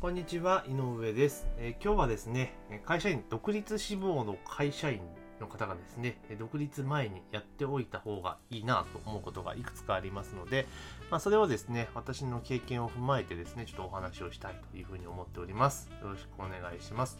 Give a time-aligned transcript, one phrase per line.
[0.00, 2.54] こんにちは、井上です、えー今日はですね、
[2.84, 5.00] 会社員、独立志望の会社員
[5.40, 10.68] の方がですね、独立前にやっておいた方がいいなと思うことがいくつかありますので、
[11.10, 15.90] まあ、それをですね、私の経験を踏まえてですね、ちょっとお話をしたいというふうに思っております。
[16.00, 17.18] よろしくお願いします。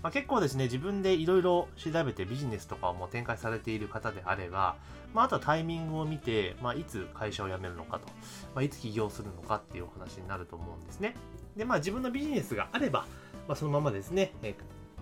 [0.00, 4.76] まあ、結構ですね、自分でいろいろ調べてビジネスとかをもう展開されている方であれば、
[5.12, 8.06] まあ、あとはタイミングを見て、まあ、いつ会社を辞めるのかと、
[8.54, 11.16] まあ、いつ起業するのかっていうお話になると思うんですね。
[11.56, 13.06] で、まあ自分のビジネスがあれば、
[13.48, 14.54] まあそのままですね、えー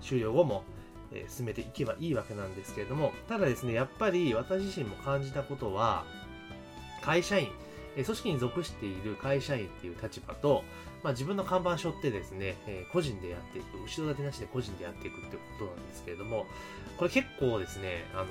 [0.03, 0.65] 終了後も、
[1.13, 6.05] えー進めていけばいいわけなんですけれども、ただですね、やっぱり私自身も感じたことは、
[7.03, 7.49] 会社員、
[7.97, 10.65] え組織に属している会社員っていう立場と、
[11.03, 16.47] まあ自分の看板背負ってですね、えー個人でやっていく、後ろ盾なしで個人でやっていくってことなんですけれども、
[16.97, 18.27] これ結構ですね、あの、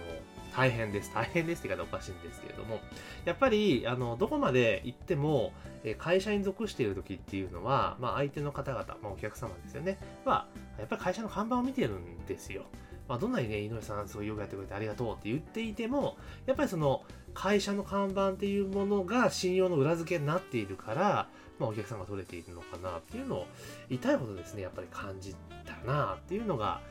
[0.56, 1.12] 大変です。
[1.14, 2.80] 大変ですって言い方おかしいんですけれども、
[3.26, 9.98] やっぱり、あの、どこまで行っても、え会社に属している時っていうのは、まあ、相手の方々、まあ、お客様ですよね。
[10.26, 10.48] は、
[10.78, 12.64] やっぱり会社の看板を見てるんですよ。
[13.08, 21.28] まあ、どんなにね、井上さん、すごいよくやってくれてありがとうって言っていても、やっぱりその、会社の看板っていうものが信用の裏付けになっているから、
[21.60, 23.48] まあ、お客さんが取れているのかなっていうのを、
[23.90, 26.82] 痛いほどですね、やっぱり感じたなっていうのが、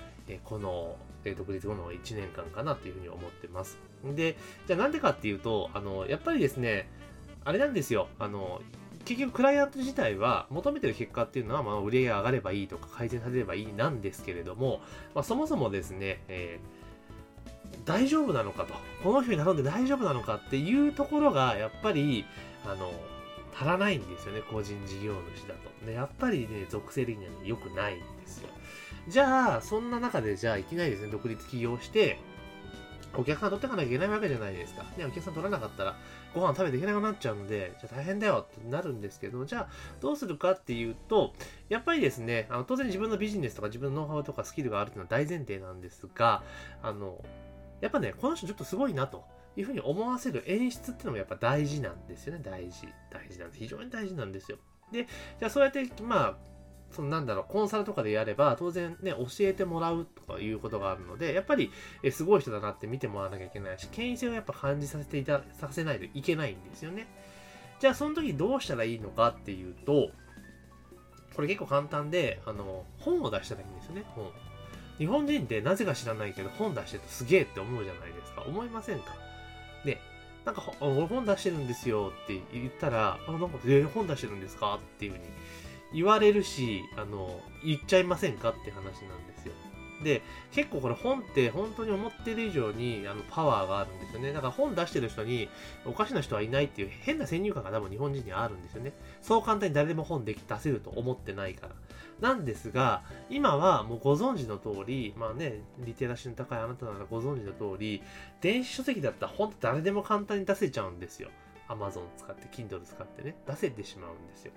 [0.44, 0.96] この、
[1.36, 3.78] 独立後の1年間かなっていうふうに思ってます。
[4.04, 4.36] で、
[4.66, 6.88] じゃあなんでかっていうと、あの、やっぱりですね、
[7.44, 8.62] あれなんですよ、あの、
[9.04, 14.80] 結局クライアント自体は求めてる結果っていうのは、まあ、売り上げ上がればいいとか改善されればいいなんですけれども、
[15.14, 16.80] まあ、そもそもですね、えー
[17.84, 22.24] 大丈夫なのかと、この人に頼んで大丈夫なのかっていうところが、やっぱり、
[22.64, 22.92] あの、
[23.54, 25.86] 足らないんですよね、個人事業主だと。
[25.86, 28.48] で、やっぱりね、属性的にはね、良くないんですよ。
[29.08, 32.18] じゃあ、そんな中で、じゃあ、いきなりですね、独立起業して、
[33.14, 34.84] お客さん取っていかなきゃいけないわけじゃないですか。
[34.96, 35.96] ね、お客さん取らなかったら、
[36.32, 39.68] ご飯食べていけなくなっちゃうので、じゃあ大変だよってなるんですけど、じゃあ
[40.00, 41.32] どうするかっていうと、
[41.68, 46.44] やっぱりですね、あの当然自分のビジネスとか自分のノウハウとかスキルがあるっていうのは大前提なんですが、
[46.82, 47.24] あの、
[47.80, 49.24] やっぱね、この人ちょっとすごいなと
[49.56, 52.86] いうふうに思わせる演出っていうのもやっぱ大事なんですよね、大事。
[53.10, 53.58] 大事なんです。
[53.58, 54.58] 非常に大事なんですよ。
[54.92, 55.06] で、
[55.38, 56.36] じゃあそうやって、まあ、
[56.90, 61.70] そのなんだろう、コンサルとかでやれば、当然ね、教えてもらうとかいうことがあるので、やっぱり、
[62.02, 67.06] えすごい人だなって見てもらわなきゃいけないし、権威性をやっぱ感じさせていた、させないといけないんですよね。
[67.78, 70.10] じゃあ、その時どうしたらいいのかっていうと、
[71.34, 74.30] これ結構簡単で、あの、本を出したらいいんですよね、本。
[74.98, 78.42] 日本人ってなぜか知らないけど、本出してるとすげえって思うじゃないですか。
[78.42, 79.14] 思いませんか？
[79.84, 79.98] で、
[80.44, 84.74] なんか、俺本出してるんですよって言ったら、あ、なんか、えー本出してるんですか？
[84.74, 85.24] っていうふうに
[85.92, 89.52] 言われるし、あの、言っちゃいませんかって話なんですよ。
[90.02, 94.32] で、結構これ本って本当に思ってる以上にあのパワーがあるんですよね。
[94.32, 95.48] だから本出してる人に
[95.84, 98.92] おかしな人はいないっていう変な先入観が多分日本人にはあるんですよね。
[99.20, 101.74] そう簡単に誰でも本でき出せると思ってないから。
[102.20, 108.02] なんですが、今はもうご存知の通り、まあね、リテラシーの高いあなたならご存知の通り、
[108.40, 111.30] 電子書籍だったら本って誰でも簡単に出せちゃうんですよ。
[111.68, 114.52] Amazon 使って、Kindle 使ってね、出せてしまうんですよ。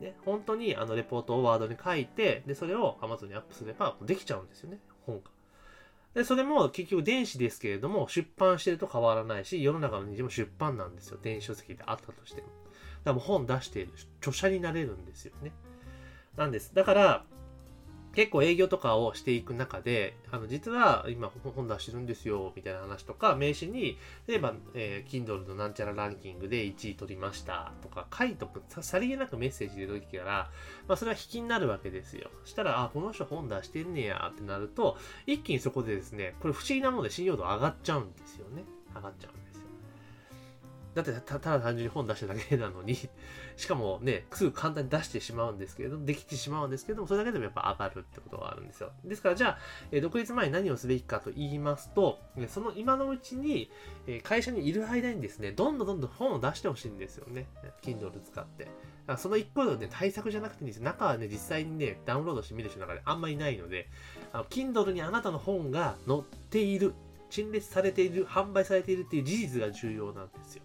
[0.00, 5.30] ね、本当にあのレポートをワードに書いて、で、それを Amazon にアップすればできちゃうんですよね、本が。
[6.14, 11.18] で、それも結局電子ですけれども、出版してると変わらないし、世の中の日も出版なんですよ。
[11.22, 12.48] 電子書籍であったとしても。
[12.48, 12.58] だか
[13.04, 15.52] らもう本出している、著者になれるんですよね。
[16.36, 16.74] なんです。
[16.74, 17.24] だから、
[18.14, 30.50] 結構営業とかをしていく中で、あの、実は今本出してるんですよ、みたいな話とか、名刺に、例えば、えー Kindle のなんちゃらランキングで1位取りましたとか書いとく、さりげなくメッセージで出てきたら、
[30.86, 32.30] まあそれは引きになるわけですよ。
[32.44, 34.96] そしたら、あ、この人本出してんねやってなると、
[35.26, 38.64] 一気にそこでですね、これ不思議なもので信用度上がっちゃうんですよね。
[38.94, 39.47] 上がっちゃう。
[41.02, 42.96] だってただ単純に本出しただけなのに、
[43.56, 48.90] しかもね、すぐ簡単に出してしまうんですけれども、できてしまうんですけれども、それだけでもやっぱ上がるってことがあるんですよ。
[49.04, 49.58] ですからじゃあ、
[49.90, 53.70] え独立前に何をすべきかと言いますと、その今のうちに、
[54.06, 57.46] え会社にいる間にですね、どんどんどんどん本を出してほしいんですよね。
[57.82, 58.68] Kindle 使って。
[59.16, 60.84] その一個のね、対策じゃなくていいんですよ。
[60.84, 63.88] 中はね、実際にね、ダウンロードして見る人の中であんまりいないので、
[64.32, 66.94] あの Kindle にあなたの本が載っている、
[67.30, 70.62] 陳列されている、販売されているっていう事実が重要なんですよ。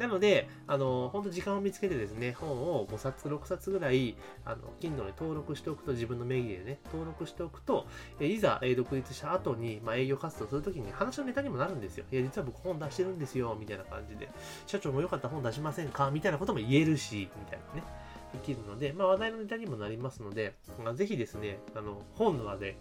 [0.00, 4.16] なので、あの、本当時間を見つけてですね、本を5冊、6冊ぐらい、
[4.46, 7.86] あの、Kindle に登録しておくと、自分の名義でね、登録しておくと、
[8.18, 12.06] えいざ、え独立した後に、まあ、営業活動するときに話のネタにもなるんですよ。
[12.10, 14.30] いや、実は僕本出してるんですよ、みたいな感じで。
[14.66, 16.10] 社長もよかった本出しませんか？
[16.10, 17.86] みたいなことも言えるし、みたいなね。
[18.32, 22.76] できるので、まあ、話題のネタにもなりますので、まあ、ぜひですね、あの本の輪で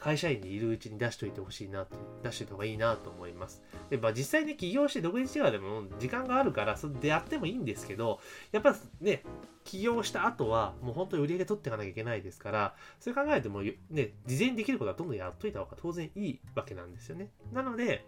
[0.00, 3.62] 会社員でいるうちに出しておいてほしいなって、出しておいた方がいいなと思います。
[3.90, 8.20] で、まあ、実際ね、起業して独立してでも時間があるから、それでやってもいいんですけど、
[8.52, 9.22] やっぱね、
[9.64, 17.30] 起業した後は、もう本当に売り上げ取っていかなきゃいけないですから、それ考えても、ね、事前にできることはどんどんやっといた方が当然いいわけなんですよね。
[17.52, 18.04] なので、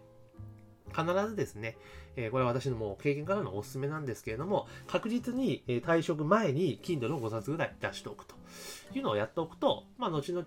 [0.95, 1.77] 必ずですね、
[2.15, 8.40] えー、これは私のもう経験からのおすすめなんですけれども、確実に、え退職前に Kindle を5冊ぐらい出しておくと。
[8.93, 10.45] いうのをやっておくと、まあ、後々、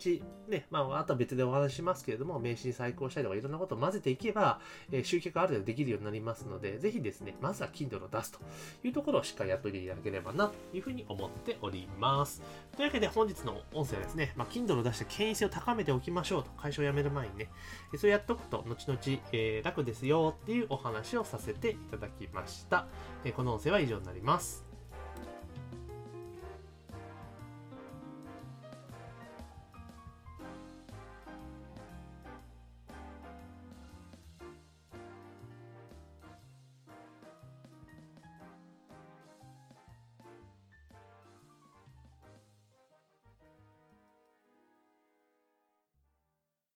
[0.49, 4.61] ね、まあ、あとは別でお話しますけれども、名刺に再考したりとかいろんなことを混ぜていけば、
[4.91, 8.41] えー、集客ある程度できるようになりますので、ぜひですね、まずは Kindle を出すと
[8.83, 12.43] いうところをしっかりやっておいていただければな、というふうに思っております。
[12.77, 17.51] というわけで本日の音声はですね、まあ、Kindle を出して権威性を高めておきましょうと、会社を辞める前にね、
[17.97, 18.99] それやっておくと、後々、
[19.33, 22.87] えー、楽ですよっていうお話をさせていただきました。
[23.25, 24.74] えー、この音声は以上になります。